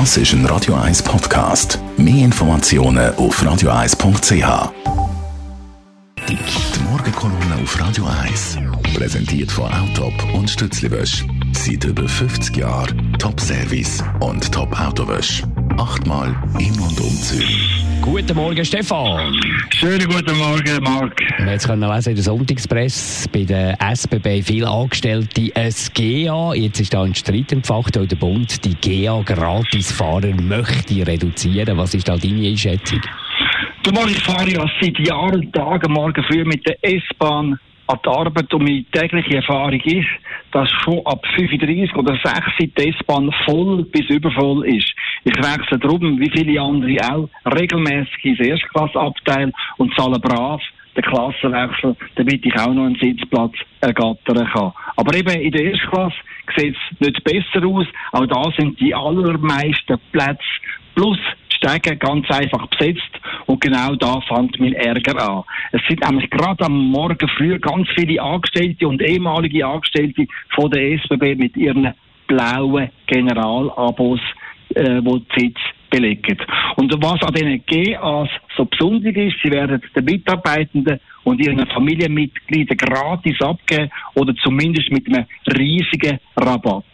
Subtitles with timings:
[0.00, 1.78] Das ist ein Radio 1 Podcast.
[1.96, 4.72] Mehr Informationen auf radio1.ch.
[6.28, 8.58] Die Morgenkolumne auf Radio 1
[8.92, 11.24] präsentiert von Autop und Stützliwösch.
[11.52, 15.44] Seit über 50 Jahren Top-Service und Top-Autowösch.
[15.78, 17.83] Achtmal in und um Zürich.
[18.04, 19.34] Guten Morgen, Stefan.
[19.70, 21.18] Schönen guten Morgen, Marc.
[21.38, 26.52] Wir jetzt können lesen in der Sonntagspresse bei der SBB viele Angestellte ein GA.
[26.52, 31.78] Jetzt ist da ein Streit entfacht, weil der Bund die GA-Gratisfahrer möchte reduzieren.
[31.78, 33.00] Was ist da deine Einschätzung?
[33.82, 38.08] Du, ich fahre ja seit Jahren und Tagen morgen früh mit der S-Bahn an die
[38.08, 40.08] Arbeit und meine tägliche Erfahrung ist,
[40.52, 44.90] dass schon ab 35 oder 6 die S-Bahn voll bis übervoll ist.
[45.24, 50.60] Ich wechsle darum, wie viele andere auch, regelmäßig ins Erstklasseabteil und zahle brav
[50.96, 54.72] den Klassenwechsel, damit ich auch noch einen Sitzplatz ergattern kann.
[54.96, 56.16] Aber eben in der Erstklasse
[56.56, 57.86] sieht es nicht besser aus.
[58.12, 60.44] Auch da sind die allermeisten Plätze
[60.94, 63.00] plus Stege ganz einfach besetzt.
[63.46, 65.44] Und genau da fand mein Ärger an.
[65.72, 70.92] Es sind nämlich gerade am Morgen früh ganz viele Angestellte und ehemalige Angestellte von der
[70.92, 71.92] SBB mit ihren
[72.26, 74.20] blauen Generalabos,
[74.74, 75.58] äh, wo die Sitz
[75.90, 76.38] belegen.
[76.76, 82.76] Und was an diesen GAs so besonders ist, sie werden den Mitarbeitenden und ihren Familienmitgliedern
[82.76, 86.84] gratis abgeben oder zumindest mit einem riesigen Rabatt.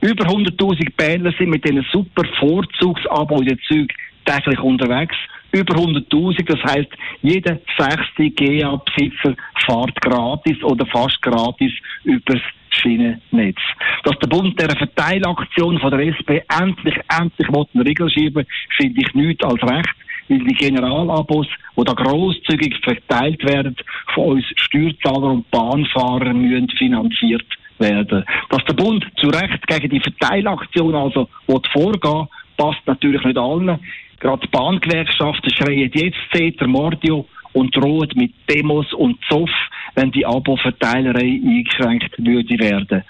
[0.00, 3.88] Über 100.000 Pendler sind mit diesen super Vorzugsabo in den Zügen
[4.24, 5.16] täglich unterwegs.
[5.52, 6.90] Über 100.000, das heißt,
[7.22, 11.72] jeder sechste GA-Besitzer fährt gratis oder fast gratis
[12.04, 13.58] übers Schienennetz.
[14.04, 19.14] Dass der Bund der Verteilaktion von der SP endlich, endlich einen Riegel schieben finde ich
[19.14, 19.96] nichts als recht
[20.28, 23.76] weil die Generalabos, die da grosszügig verteilt werden,
[24.14, 27.46] von uns Steuerzahler und Bahnfahrer müssen finanziert
[27.78, 28.24] werden.
[28.50, 31.28] Dass der Bund zu Recht gegen die Verteilaktion also
[31.72, 33.78] vorgehen passt natürlich nicht allen.
[34.20, 39.50] Gerade die Bahngewerkschaften schreien jetzt Zeter Mordio und drohen mit Demos und Zoff,
[39.94, 43.02] wenn die Abo-Verteilerei eingeschränkt würde werden.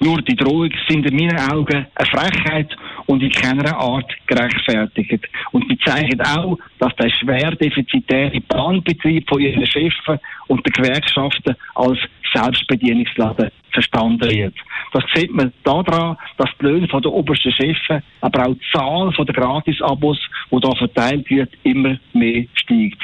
[0.00, 2.76] Nur die Drohungen sind in meinen Augen eine Frechheit
[3.06, 5.28] und in keiner Art gerechtfertigt.
[5.50, 11.56] Und sie zeigen auch, dass der schwer defizitäre Bahnbetrieb von ihren Chefen und den Gewerkschaften
[11.74, 11.98] als
[12.32, 14.54] Selbstbedienungsladen verstanden wird.
[14.92, 19.34] Das sieht man daran, dass die Löhne der obersten Chefen, aber auch die Zahl der
[19.34, 20.18] Gratis-Abos,
[20.50, 23.02] die da verteilt wird, immer mehr steigt.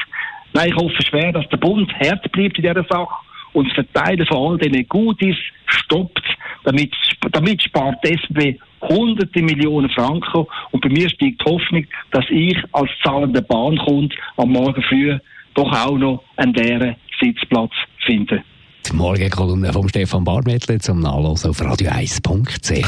[0.53, 3.15] Nein, ich hoffe schwer, dass der Bund hart bleibt in dieser Sache
[3.53, 5.35] und das Verteilen von all diesen Gutes
[5.65, 6.23] stoppt,
[6.63, 6.93] damit,
[7.31, 12.57] damit spart die SB hunderte Millionen Franken und bei mir steigt die Hoffnung, dass ich
[12.71, 15.17] als zahlender Bahnkunde am Morgen früh
[15.55, 17.73] doch auch noch einen leeren Sitzplatz
[18.05, 18.43] finde.
[18.87, 22.85] Die Morgenkolumne von Stefan Barmettler zum Nachlesen auf radio1.ch.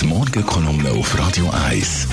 [0.00, 2.08] Die Morgenkolumne auf Radio 1.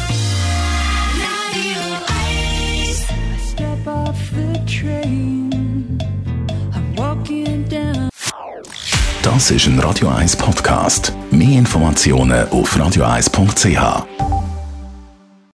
[9.24, 11.14] Das ist ein Radio 1 Podcast.
[11.32, 14.31] Mehr Informationen auf radio1.ch.